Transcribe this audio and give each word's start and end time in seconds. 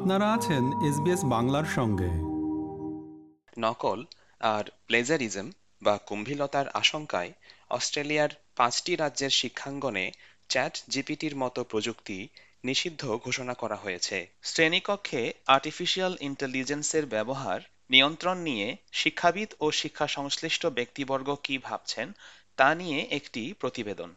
আপনারা 0.00 0.32
আছেন 0.32 0.64
এসবিএস 0.82 1.24
বাংলার 1.24 1.64
সঙ্গে। 1.64 2.10
নকল 3.58 4.04
আর 4.40 4.64
প্লেজারিজম 4.86 5.50
বা 5.82 5.98
কুম্ভিলতার 5.98 6.68
আশঙ্কায় 6.68 7.32
অস্ট্রেলিয়ার 7.70 8.30
পাঁচটি 8.56 8.96
রাজ্যের 8.96 9.30
শিক্ষাঙ্গনে 9.30 10.12
চ্যাট 10.48 10.74
জিপিটির 10.88 11.36
মতো 11.36 11.64
প্রযুক্তি 11.64 12.28
নিষিদ্ধ 12.64 13.02
ঘোষণা 13.24 13.54
করা 13.54 13.76
হয়েছে। 13.76 14.26
শ্রেণীকক্ষে 14.42 15.32
আর্টিফিশিয়াল 15.46 16.16
ইন্টেলিজেন্সের 16.20 17.06
ব্যবহার, 17.06 17.60
নিয়ন্ত্রণ 17.90 18.38
নিয়ে 18.38 18.76
শিক্ষাবিদ 18.92 19.50
ও 19.60 19.70
শিক্ষা 19.70 20.06
সংশ্লিষ্ট 20.06 20.66
ব্যক্তিবর্গ 20.66 21.36
কি 21.42 21.58
ভাবছেন 21.58 22.12
তা 22.56 22.74
নিয়ে 22.74 22.98
একটি 23.10 23.54
প্রতিবেদন। 23.60 24.10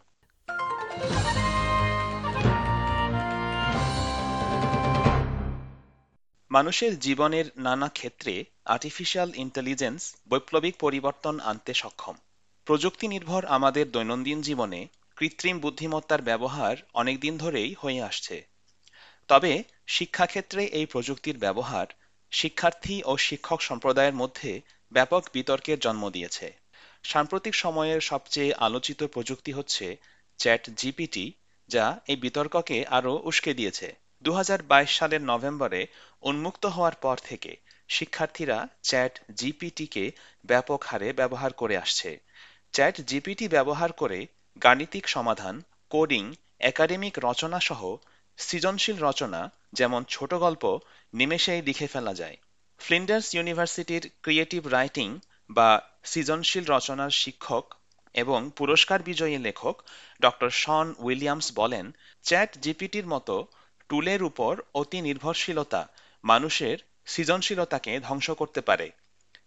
মানুষের 6.53 6.99
জীবনের 6.99 7.45
নানা 7.57 7.89
ক্ষেত্রে 7.89 8.45
আর্টিফিশিয়াল 8.65 9.29
ইন্টেলিজেন্স 9.35 10.01
বৈপ্লবিক 10.29 10.75
পরিবর্তন 10.79 11.39
আনতে 11.39 11.73
সক্ষম। 11.73 12.15
প্রযুক্তি 12.65 13.07
নির্ভর 13.07 13.45
আমাদের 13.45 13.91
দৈনন্দিন 13.91 14.41
জীবনে 14.41 14.87
কৃত্রিম 15.17 15.59
বুদ্ধিমত্তার 15.59 16.21
ব্যবহার 16.21 16.75
অনেকদিন 16.93 17.37
ধরেই 17.37 17.73
হয়ে 17.73 18.01
আসছে। 18.01 18.47
তবে 19.27 19.63
শিক্ষাক্ষেত্রে 19.87 20.65
এই 20.65 20.85
প্রযুক্তির 20.85 21.37
ব্যবহার 21.37 21.87
শিক্ষার্থী 22.31 23.01
ও 23.05 23.17
শিক্ষক 23.17 23.61
সম্প্রদায়ের 23.61 24.13
মধ্যে 24.13 24.61
ব্যাপক 24.91 25.23
বিতর্কের 25.33 25.79
জন্ম 25.79 26.09
দিয়েছে। 26.09 26.47
সাম্প্রতিক 27.03 27.55
সময়ের 27.55 28.01
সবচেয়ে 28.01 28.53
আলোচিত 28.53 29.03
প্রযুক্তি 29.03 29.51
হচ্ছে 29.51 29.97
চ্যাট 30.39 30.69
জিপিটি, 30.69 31.33
যা 31.69 31.85
এই 32.07 32.15
বিতর্ককে 32.15 32.85
আরও 32.85 33.13
উস্কে 33.23 33.53
দিয়েছে। 33.53 34.02
দু 34.23 34.31
হাজার 34.33 34.59
বাইশ 34.61 34.91
সালের 34.97 35.21
নভেম্বরে 35.21 35.81
উন্মুক্ত 36.21 36.63
হওয়ার 36.65 36.95
পর 36.95 37.17
থেকে 37.25 37.51
শিক্ষার্থীরা 37.89 38.57
চ্যাট 38.83 39.13
জিপিটিকে 39.35 40.03
ব্যাপক 40.45 40.79
হারে 40.83 41.09
ব্যবহার 41.13 41.51
করে 41.53 41.75
আসছে। 41.77 42.09
চ্যাট 42.73 42.95
জিপিটি 43.01 43.45
ব্যবহার 43.47 43.91
করে 43.91 44.19
গাণিতিক 44.61 45.05
সমাধান, 45.07 45.55
কোডিং, 45.89 46.23
একাডেমিক 46.59 47.15
রচনা 47.23 47.59
সহ 47.59 47.81
সৃজনশীল 48.37 48.97
রচনা 49.01 49.41
যেমন 49.73 50.01
ছোট 50.09 50.31
গল্প 50.33 50.63
নিমেষেই 51.13 51.61
লিখে 51.61 51.87
ফেলা 51.87 52.13
যায়। 52.13 52.37
ফ্লিন্ডার্স 52.79 53.27
ইউনিভার্সিটির 53.35 54.03
ক্রিয়েটিভ 54.21 54.61
রাইটিং 54.67 55.09
বা 55.49 55.69
সৃজনশীল 56.03 56.65
রচনার 56.65 57.11
শিক্ষক 57.21 57.65
এবং 58.15 58.39
পুরস্কার 58.55 58.99
বিজয়ী 59.03 59.37
লেখক 59.37 59.75
ডক্টর 60.21 60.49
শন 60.61 60.87
উইলিয়ামস 60.97 61.47
বলেন, 61.55 61.85
চ্যাট 62.23 62.51
জিপিটির 62.57 63.07
মতো 63.07 63.35
টুলের 63.89 64.21
উপর 64.23 64.53
অতি 64.73 64.99
নির্ভরশীলতা 65.01 65.81
মানুষের 66.23 66.77
সৃজনশীলতাকে 67.05 67.91
ধ্বংস 67.99 68.27
করতে 68.31 68.61
পারে 68.61 68.87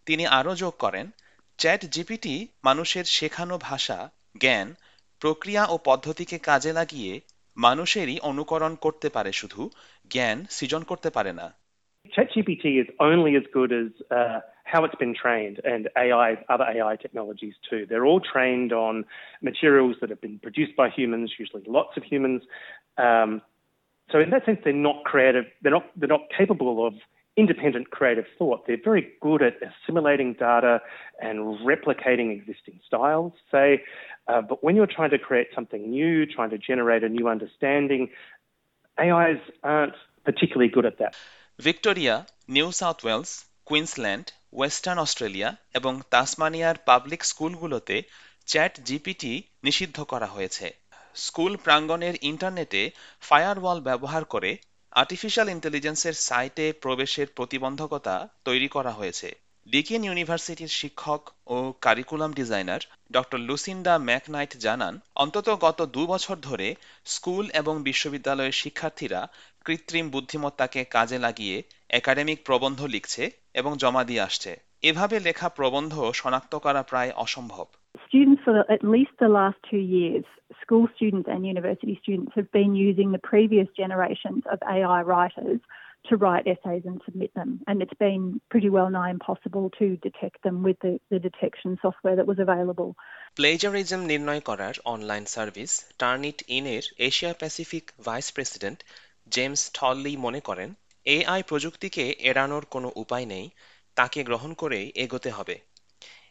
তিনি 0.06 0.24
আরও 0.38 0.52
যোগ 0.54 0.74
করেন 0.78 1.06
চ্যাট 1.58 1.82
জিপিটি 1.84 2.34
মানুষের 2.64 3.04
শেখানো 3.16 3.56
ভাষা 3.58 3.98
জ্ঞান 4.40 4.68
প্রক্রিয়া 5.22 5.62
ও 5.66 5.76
পদ্ধতিকে 5.84 6.36
কাজে 6.38 6.72
লাগিয়ে 6.72 7.12
মানুষেরই 7.56 8.16
অনুকরণ 8.20 8.72
করতে 8.74 9.08
পারে 9.08 9.32
শুধু 9.32 9.62
জ্ঞান 10.10 10.38
সৃজন 10.50 10.82
করতে 10.82 11.10
পারে 11.10 11.32
না 11.32 11.48
ChatGPT 12.12 12.64
is 12.82 12.88
only 13.00 13.32
as 13.36 13.46
good 13.52 13.70
as 13.72 13.88
uh, 14.10 14.38
how 14.64 14.80
it's 14.84 14.94
been 14.94 15.14
trained, 15.14 15.56
and 15.64 15.82
AI, 15.96 16.38
other 16.48 16.64
AI 16.64 16.94
technologies 16.96 17.54
too. 17.68 17.80
They're 17.88 18.06
all 18.06 18.20
trained 18.20 18.72
on 18.86 18.94
materials 19.42 19.94
that 20.00 20.10
have 20.10 20.20
been 20.20 20.38
produced 20.38 20.74
by 20.76 20.88
humans, 20.88 21.28
usually 21.38 21.64
lots 21.66 21.96
of 21.96 22.02
humans. 22.04 22.42
Um, 22.98 23.30
so 24.10 24.20
in 24.20 24.30
that 24.30 24.44
sense, 24.44 24.60
they're 24.64 24.72
not 24.72 25.04
creative. 25.04 25.46
They're 25.62 25.72
not. 25.72 25.86
They're 25.96 26.08
not 26.08 26.26
capable 26.36 26.86
of 26.86 26.94
independent 27.36 27.90
creative 27.90 28.24
thought. 28.38 28.66
They're 28.66 28.82
very 28.82 29.08
good 29.20 29.42
at 29.42 29.54
assimilating 29.68 30.34
data 30.34 30.80
and 31.20 31.36
replicating 31.70 32.30
existing 32.38 32.80
styles, 32.86 33.32
say. 33.52 33.82
Uh, 34.28 34.40
but 34.40 34.64
when 34.64 34.74
you're 34.76 34.86
trying 34.98 35.10
to 35.10 35.18
create 35.18 35.48
something 35.54 35.90
new, 35.90 36.26
trying 36.26 36.50
to 36.50 36.58
generate 36.58 37.02
a 37.04 37.08
new 37.08 37.28
understanding, 37.28 38.08
AIs 38.98 39.40
aren't 39.62 39.94
particularly 40.24 40.70
good 40.76 40.86
at 40.86 40.98
that. 40.98 41.14
Victoria 41.66 42.14
New 42.48 42.68
South 42.80 42.98
Wales 43.04 43.30
Queensland 43.66 44.26
Western 44.52 44.98
Australia 45.06 45.50
এবং 45.74 45.92
তাসমানিয়ার 46.14 46.76
public 46.88 47.22
স্কুলগুলোতে 47.24 47.96
chat 48.46 48.72
GPT 48.88 49.32
নিষিদ্ধ 49.64 49.98
করা 50.12 50.26
হয়েছে 50.26 50.66
school 51.16 51.56
প্রাঙ্গণের 51.56 52.14
ইন্টারনেটে 52.22 52.82
firewall 53.20 53.80
ব্যবহার 53.80 54.24
করে 54.24 54.50
artificial 54.92 55.48
ইন্টেলিজেন্সের 55.48 56.12
সাইটে 56.12 56.72
প্রবেশের 56.72 57.26
প্রতিবন্ধকতা 57.36 58.14
তৈরি 58.44 58.68
করা 58.68 58.90
হয়েছে। 58.90 59.28
ডিকিন 59.66 60.04
ইউনিভার্সিটির 60.04 60.72
শিক্ষক 60.80 61.22
ও 61.46 61.72
curriculum 61.80 62.32
designer 62.32 62.80
doctor 63.12 63.38
Lucinda 63.38 63.98
McKnight 63.98 64.52
জানান, 64.56 64.94
অন্তত 65.14 65.48
গত 65.60 65.78
দু 65.86 66.06
বছর 66.06 66.36
ধরে 66.36 66.68
স্কুল 67.04 67.50
এবং 67.54 67.82
বিশ্ববিদ্যালয়ের 67.82 68.52
শিক্ষার্থীরা 68.52 69.20
কৃত্রিম 69.64 70.06
বুদ্ধিমত্তাকে 70.10 70.80
কাজে 70.84 71.18
লাগিয়ে 71.18 71.62
একাডেমিক 71.90 72.38
প্রবন্ধ 72.44 72.80
লিখছে 72.84 73.30
এবং 73.54 73.72
জমা 73.78 74.04
দিয়ে 74.04 74.20
আসছে। 74.20 74.50
এভাবে 74.82 75.16
লেখা 75.20 75.48
প্রবন্ধ 75.48 75.94
শনাক্ত 76.14 76.52
করা 76.56 76.82
প্রায় 76.82 77.12
অসম্ভব। 77.16 77.66
for 78.45 78.55
at 78.71 78.83
least 78.83 79.11
the 79.19 79.27
last 79.29 79.57
two 79.69 79.83
years, 79.97 80.25
school 80.61 80.87
students 80.95 81.27
and 81.31 81.45
university 81.45 81.95
students 82.03 82.31
have 82.35 82.51
been 82.51 82.73
using 82.75 83.11
the 83.11 83.23
previous 83.31 83.67
generations 83.81 84.43
of 84.53 84.57
AI 84.75 85.01
writers 85.01 85.59
to 86.07 86.17
write 86.17 86.45
essays 86.47 86.83
and 86.85 86.97
submit 87.05 87.31
them. 87.33 87.61
And 87.67 87.81
it's 87.81 87.99
been 88.07 88.41
pretty 88.49 88.69
well 88.69 88.89
nigh 88.89 89.11
impossible 89.11 89.65
to 89.79 89.85
detect 89.97 90.37
them 90.43 90.57
with 90.63 90.77
the, 90.79 90.99
the 91.11 91.19
detection 91.19 91.77
software 91.81 92.15
that 92.17 92.27
was 92.31 92.39
available. 92.47 92.89
Plagiarism 93.39 94.01
নির্ণয় 94.11 94.41
করার 94.49 94.75
online 94.93 95.23
service 95.35 95.71
টার্নিট 96.01 96.37
ইনের 96.57 96.83
Asia 97.07 97.31
Pacific 97.41 97.85
vice 98.07 98.27
president 98.35 98.79
James 99.35 99.61
Thorley 99.77 100.13
মনে 100.25 100.41
করেন 100.47 100.69
AI 101.05 101.41
প্রযুক্তিকে 101.49 102.03
এড়ানোর 102.29 102.63
কোনো 102.73 102.87
উপায় 103.03 103.25
নেই 103.33 103.45
তাকে 103.97 104.19
গ্রহণ 104.29 104.51
করেই 104.61 104.87
এগোতে 105.03 105.29
হবে 105.37 105.55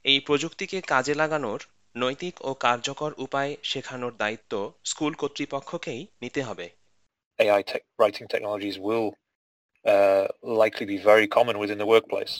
এই 0.04 0.18
প্রযুক্তিকে 0.26 0.78
কাজে 0.92 1.14
লাগানোর 1.14 1.60
নৈতিক 1.96 2.34
ও 2.48 2.50
কার্যকর 2.66 3.10
উপায় 3.24 3.52
শেখানোর 3.70 4.12
দায়িত্ব 4.22 4.52
স্কুল 4.90 5.12
কর্তৃপক্ষকেই 5.22 6.02
নিতে 6.22 6.40
হবে 6.48 6.66
AI 7.38 7.62
tech, 7.70 7.82
writing 7.98 8.26
technologies 8.34 8.76
will 8.78 9.08
uh, 9.86 10.26
likely 10.42 10.86
be 10.86 10.98
very 11.10 11.26
common 11.36 11.56
within 11.62 11.78
the 11.78 11.86
workplace. 11.86 12.34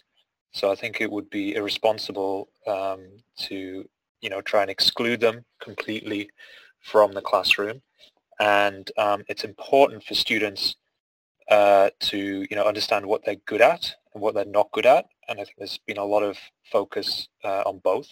So 0.53 0.71
I 0.71 0.77
think 0.81 1.01
it 1.01 1.11
would 1.11 1.31
be 1.31 1.55
irresponsible 1.55 2.35
um, 2.67 3.01
to, 3.45 3.89
you 4.21 4.31
know, 4.33 4.41
try 4.41 4.63
and 4.63 4.71
exclude 4.71 5.21
them 5.21 5.45
completely 5.67 6.23
from 6.91 7.13
the 7.13 7.23
classroom. 7.23 7.77
And 8.39 8.91
um, 8.99 9.21
it's 9.31 9.45
important 9.45 10.05
for 10.05 10.15
students 10.15 10.63
uh, 11.49 11.91
to, 12.01 12.19
you 12.51 12.57
know, 12.57 12.65
understand 12.65 13.07
what 13.07 13.25
they're 13.25 13.37
good 13.53 13.63
at 13.75 13.83
and 14.13 14.23
what 14.23 14.35
they're 14.35 14.45
not 14.61 14.73
good 14.73 14.87
at. 14.87 15.07
And 15.29 15.35
I 15.41 15.45
think 15.45 15.57
there's 15.59 15.79
been 15.91 15.99
a 15.99 16.05
lot 16.05 16.25
of 16.31 16.37
focus 16.77 17.29
uh, 17.45 17.63
on 17.71 17.79
both 17.79 18.09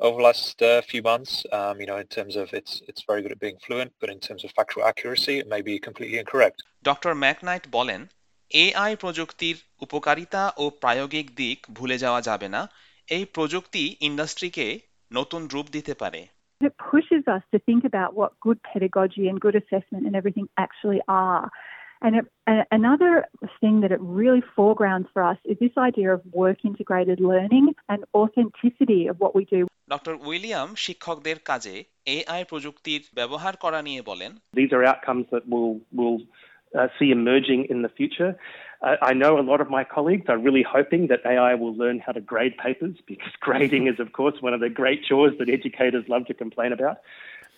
over 0.00 0.16
the 0.18 0.22
last 0.22 0.62
uh, 0.62 0.80
few 0.82 1.02
months. 1.02 1.32
Um, 1.52 1.80
you 1.80 1.86
know, 1.86 1.96
in 1.96 2.06
terms 2.06 2.34
of 2.36 2.46
it's 2.52 2.82
it's 2.88 3.02
very 3.06 3.22
good 3.22 3.32
at 3.32 3.40
being 3.40 3.58
fluent, 3.66 3.92
but 4.00 4.10
in 4.10 4.20
terms 4.20 4.44
of 4.44 4.50
factual 4.50 4.84
accuracy, 4.84 5.34
it 5.38 5.48
may 5.48 5.62
be 5.62 5.74
completely 5.78 6.18
incorrect. 6.18 6.58
Doctor 6.82 7.12
McKnight 7.24 7.64
বলেন 7.78 8.00
AI 8.50 8.92
প্রযুক্তির 9.02 9.56
উপকারিতা 9.80 10.42
ও 10.62 10.64
প্রায়োগিক 10.82 11.26
দিক 11.40 11.58
ভুলে 11.76 11.96
যাওয়া 11.98 12.20
যাবে 12.28 12.48
না 12.54 12.62
এই 13.08 13.24
প্রযুক্তি 13.36 13.84
ইন্ডাস্ট্রিকে 14.08 14.66
নতুন 15.10 15.42
রূপ 15.52 15.66
দিতে 15.76 15.94
পারে 16.02 16.22
It 16.60 16.74
pushes 16.90 17.22
us 17.36 17.42
to 17.52 17.58
think 17.68 17.82
about 17.90 18.10
what 18.14 18.30
good 18.46 18.58
pedagogy 18.70 19.24
and 19.30 19.36
good 19.46 19.56
assessment 19.62 20.02
and 20.06 20.14
everything 20.20 20.46
actually 20.64 21.00
are. 21.26 21.44
And 22.04 22.16
it, 22.16 22.66
another 22.70 23.24
thing 23.60 23.80
that 23.80 23.90
it 23.90 24.00
really 24.00 24.42
foregrounds 24.54 25.08
for 25.14 25.22
us 25.22 25.38
is 25.44 25.56
this 25.58 25.70
idea 25.78 26.12
of 26.12 26.20
work 26.32 26.58
integrated 26.62 27.18
learning 27.18 27.74
and 27.88 28.04
authenticity 28.14 29.06
of 29.06 29.18
what 29.20 29.34
we 29.34 29.44
do. 29.46 29.66
Doctor 29.94 30.14
William 30.28 30.68
শিক্ষকদের 30.84 31.38
কাজে 31.50 31.76
AI 32.16 32.42
প্রযুক্তির 32.50 33.02
ব্যবহার 33.18 33.54
করা 33.64 33.80
নিয়ে 33.88 34.02
বলেন 34.10 34.32
These 34.60 34.72
are 34.76 34.84
outcomes 34.92 35.26
that 35.32 35.44
will 35.52 35.74
will 35.98 36.18
uh, 36.78 36.88
see 36.98 37.10
emerging 37.18 37.60
in 37.72 37.78
the 37.86 37.92
future. 37.98 38.32
Uh, 38.86 38.96
I 39.10 39.12
know 39.22 39.32
a 39.38 39.46
lot 39.52 39.60
of 39.64 39.68
my 39.70 39.84
colleagues 39.96 40.26
are 40.32 40.40
really 40.46 40.64
hoping 40.76 41.02
that 41.10 41.20
AI 41.34 41.54
will 41.62 41.74
learn 41.82 41.96
how 42.04 42.12
to 42.18 42.22
grade 42.32 42.54
papers 42.66 42.96
because 43.06 43.32
grading 43.40 43.84
is, 43.92 43.98
of 44.04 44.12
course, 44.18 44.36
one 44.46 44.54
of 44.58 44.60
the 44.66 44.72
great 44.80 45.00
chores 45.08 45.34
that 45.38 45.48
educators 45.48 46.04
love 46.14 46.24
to 46.30 46.34
complain 46.34 46.72
about. 46.78 46.98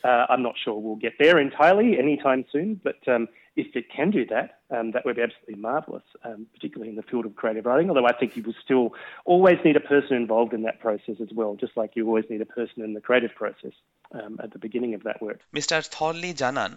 Uh, 0.04 0.24
I'm 0.28 0.42
not 0.48 0.56
sure 0.62 0.74
we'll 0.78 1.04
get 1.08 1.14
there 1.18 1.36
entirely 1.48 1.98
anytime 1.98 2.44
soon, 2.52 2.80
but 2.88 3.00
um, 3.08 3.26
if 3.56 3.74
it 3.80 3.86
can 3.96 4.10
do 4.10 4.24
that, 4.26 4.60
um, 4.70 4.86
that 4.92 5.04
would 5.04 5.16
be 5.16 5.22
absolutely 5.22 5.56
marvellous, 5.70 6.02
um, 6.24 6.46
particularly 6.54 6.90
in 6.90 6.96
the 6.96 7.02
field 7.02 7.24
of 7.26 7.32
creative 7.36 7.64
writing. 7.66 7.88
Although 7.90 8.06
I 8.06 8.14
think 8.20 8.36
you 8.36 8.42
will 8.42 8.60
still 8.66 8.86
always 9.24 9.58
need 9.64 9.76
a 9.76 9.86
person 9.94 10.16
involved 10.16 10.52
in 10.52 10.62
that 10.62 10.78
process 10.80 11.16
as 11.20 11.30
well, 11.32 11.56
just 11.64 11.74
like 11.76 11.90
you 11.96 12.06
always 12.06 12.26
need 12.32 12.42
a 12.42 12.50
person 12.58 12.78
in 12.86 12.92
the 12.94 13.00
creative 13.00 13.34
process 13.34 13.72
um, 14.18 14.38
at 14.42 14.52
the 14.52 14.58
beginning 14.58 14.92
of 14.94 15.02
that 15.04 15.18
work. 15.26 15.40
Mister 15.58 15.80
Thorley 15.96 16.32
জানান 16.42 16.72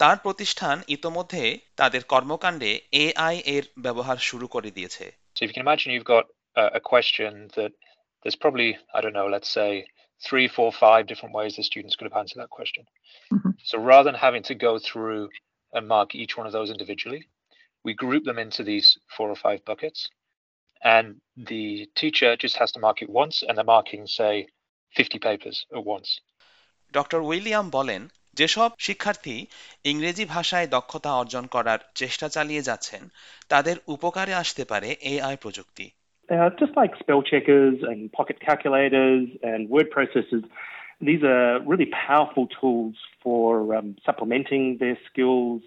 তার 0.00 0.16
প্রতিষ্ঠান 0.26 0.76
ইতোমধ্যে 0.96 1.44
তাদের 1.80 2.02
কর্মকাণ্ডে 2.12 2.70
AI 3.04 3.36
এর 3.54 3.64
ব্যবহার 3.84 4.18
শুরু 4.28 4.46
করে 4.54 4.70
দিয়েছে 4.76 5.04
So 5.36 5.40
if 5.44 5.48
you 5.50 5.56
can 5.56 5.66
imagine 5.68 5.88
you've 5.94 6.12
got 6.16 6.24
a, 6.62 6.64
a 6.80 6.82
question 6.92 7.30
that 7.58 7.72
there's 8.22 8.38
probably, 8.44 8.70
I 8.96 8.98
don't 9.02 9.16
know, 9.20 9.28
let's 9.36 9.50
say 9.58 9.70
three, 10.28 10.46
four, 10.56 10.70
five 10.86 11.02
different 11.10 11.32
ways 11.38 11.50
the 11.60 11.64
students 11.72 11.94
could 11.96 12.08
have 12.10 12.18
answered 12.22 12.40
that 12.42 12.52
question. 12.58 12.82
Mhm. 13.34 13.50
So 13.70 13.74
rather 13.92 14.06
than 14.10 14.18
having 14.28 14.44
to 14.50 14.54
go 14.68 14.72
through 14.88 15.22
and 15.73 15.87
mark 15.87 16.15
each 16.15 16.37
one 16.37 16.47
of 16.47 16.53
those 16.53 16.69
individually, 16.71 17.21
we 17.85 17.93
group 17.93 18.23
them 18.25 18.39
into 18.39 18.63
these 18.63 18.97
four 19.15 19.29
or 19.29 19.35
five 19.35 19.63
buckets. 19.65 20.09
And 20.83 21.07
the 21.35 21.89
teacher 21.95 22.35
just 22.35 22.55
has 22.57 22.71
to 22.73 22.79
mark 22.79 23.01
it 23.01 23.09
once 23.09 23.43
and 23.45 23.57
they're 23.57 23.73
marking, 23.77 24.05
say, 24.07 24.47
50 24.95 25.19
papers 25.19 25.65
at 25.75 25.83
once. 25.85 26.09
Doctor 26.93 27.19
William 27.21 27.67
বলেন 27.77 28.01
যেসব 28.33 28.69
শিক্ষার্থী 28.87 29.35
ইংরেজি 29.91 30.25
ভাষায় 30.35 30.67
দক্ষতা 30.75 31.11
অর্জন 31.21 31.45
করার 31.55 31.79
চেষ্টা 32.01 32.27
চালিয়ে 32.35 32.67
যাচ্ছেন 32.69 33.03
তাদের 33.51 33.75
উপকারে 33.87 34.33
আসতে 34.43 34.63
পারে 34.71 34.89
এআই 35.11 35.35
প্রযুক্তি 35.43 35.87
Uh, 36.29 36.49
just 36.61 36.73
like 36.75 36.93
spell 37.03 37.21
checkers 37.31 37.77
and 37.89 37.99
pocket 38.11 38.37
calculators 38.47 39.25
and 39.49 39.59
word 39.69 39.87
processors, 39.95 40.45
These 40.99 41.23
are 41.23 41.59
really 41.61 41.85
powerful 41.85 42.47
tools 42.59 42.95
for 43.21 43.75
um, 43.75 43.95
supplementing 44.05 44.77
their 44.79 44.97
skills, 45.11 45.61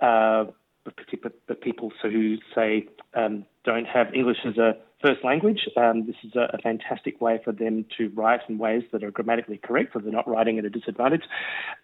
uh, 0.00 0.46
for 0.84 1.54
people 1.54 1.92
who 2.02 2.38
say 2.54 2.86
um, 3.14 3.44
don't 3.64 3.86
have 3.86 4.14
English 4.14 4.38
as 4.44 4.56
a 4.56 4.76
first 5.02 5.24
language. 5.24 5.68
Um, 5.76 6.06
this 6.06 6.16
is 6.24 6.34
a, 6.34 6.48
a, 6.54 6.58
fantastic 6.58 7.20
way 7.20 7.40
for 7.44 7.52
them 7.52 7.84
to 7.98 8.08
write 8.10 8.40
in 8.48 8.58
ways 8.58 8.82
that 8.92 9.04
are 9.04 9.10
grammatically 9.10 9.58
correct, 9.58 9.92
so 9.92 9.98
they're 9.98 10.12
not 10.12 10.28
writing 10.28 10.58
at 10.58 10.64
a 10.64 10.70
disadvantage. 10.70 11.24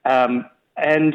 Um, 0.05 0.47
and 0.77 1.15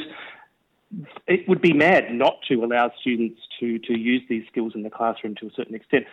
it 1.28 1.48
would 1.48 1.62
be 1.62 1.74
mad 1.74 2.12
not 2.12 2.36
to 2.50 2.64
allow 2.64 2.92
students 3.00 3.42
to, 3.60 3.80
to 3.80 3.98
use 3.98 4.22
these 4.30 4.44
skills 4.48 4.74
in 4.76 4.84
the 4.84 4.90
classroom 4.90 5.36
to 5.36 5.48
a 5.48 5.52
certain 5.56 5.76
extent. 5.76 6.06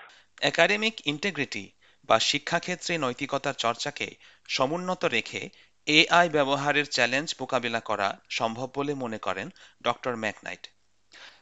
Academic 0.43 1.07
integrity 1.07 1.75
বা 2.11 2.17
শিক্ষাক্ষেত্রে 2.21 2.93
নৈতিকতার 2.99 3.57
চর্চাকে 3.59 4.09
সমুন্নত 4.49 5.03
রেখে 5.07 5.43
AI 5.87 6.29
ব্যবহারের 6.29 6.87
challenge 6.87 7.29
মোকাবিলা 7.41 7.81
করা 7.81 8.09
সম্ভব 8.31 8.69
বলে 8.75 8.93
মনে 8.95 9.19
করেন 9.19 9.49
ডক্টর 9.85 10.15
ম্যাকনাইট 10.17 10.65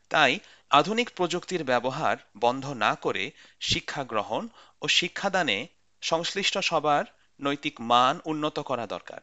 তাই 0.08 0.32
আধুনিক 0.70 1.08
প্রযুক্তির 1.16 1.62
ব্যবহার 1.64 2.16
বন্ধ 2.40 2.64
না 2.74 2.92
করে 2.94 3.24
শিক্ষা 3.60 4.02
গ্রহণ 4.04 4.42
ও 4.82 4.84
শিক্ষাদানে 4.88 5.58
সংশ্লিষ্ট 6.02 6.54
সবার 6.60 7.04
নৈতিক 7.40 7.74
মান 7.82 8.14
উন্নত 8.24 8.56
করা 8.60 8.86
দরকার 8.86 9.22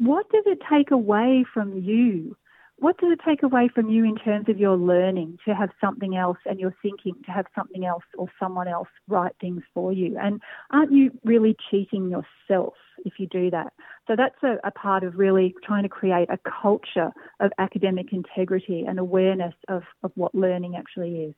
What 0.00 0.24
does 0.30 0.46
it 0.46 0.60
take 0.64 0.90
away 0.92 1.32
from 1.54 1.68
you? 1.90 2.08
What 2.82 2.98
does 2.98 3.12
it 3.12 3.20
take 3.24 3.44
away 3.44 3.68
from 3.72 3.90
you 3.90 4.02
in 4.04 4.16
terms 4.16 4.48
of 4.48 4.58
your 4.58 4.76
learning 4.76 5.38
to 5.44 5.54
have 5.54 5.70
something 5.80 6.16
else 6.16 6.38
and 6.46 6.58
your 6.58 6.74
thinking 6.82 7.14
to 7.26 7.30
have 7.30 7.46
something 7.54 7.84
else 7.84 8.02
or 8.18 8.26
someone 8.40 8.66
else 8.66 8.88
write 9.06 9.36
things 9.40 9.62
for 9.72 9.92
you? 9.92 10.18
And 10.20 10.42
aren't 10.72 10.90
you 10.90 11.12
really 11.22 11.54
cheating 11.70 12.10
yourself 12.10 12.74
if 13.04 13.20
you 13.20 13.28
do 13.28 13.52
that? 13.52 13.72
So 14.08 14.16
that's 14.16 14.42
a, 14.42 14.56
a 14.66 14.72
part 14.72 15.04
of 15.04 15.14
really 15.16 15.54
trying 15.64 15.84
to 15.84 15.88
create 15.88 16.28
a 16.28 16.40
culture 16.60 17.12
of 17.38 17.52
academic 17.56 18.12
integrity 18.12 18.84
and 18.88 18.98
awareness 18.98 19.54
of, 19.68 19.84
of 20.02 20.10
what 20.16 20.34
learning 20.34 20.74
actually 20.74 21.26
is. 21.26 21.34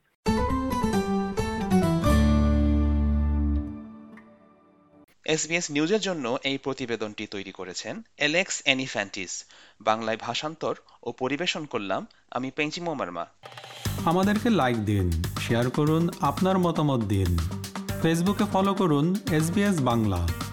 SBS 5.26 5.70
নিউজের 5.70 6.00
জন্য 6.00 6.38
এই 6.44 6.58
প্রতিবেদনটি 6.58 7.26
তৈরি 7.26 7.52
করেছেন 7.52 8.02
Alex 8.18 8.62
অ্যানিফ্যান্টিস 8.64 9.44
বাংলায় 9.80 10.16
ভাষান্তর 10.16 10.74
ও 11.02 11.12
পরিবেশন 11.12 11.64
করলাম 11.64 12.06
আমি 12.30 12.50
পেঞ্চিমো 12.50 12.94
মার্মা। 12.94 13.26
আমাদেরকে 14.04 14.50
লাইক 14.50 14.84
দিন 14.84 15.10
শেয়ার 15.40 15.70
করুন, 15.70 16.08
আপনার 16.20 16.58
মতামত 16.58 17.00
দিন। 17.04 17.38
ফেসবুকে 18.02 18.44
ফলো 18.52 18.74
করুন 18.74 19.16
এস 19.32 19.80
বাংলা। 19.80 20.43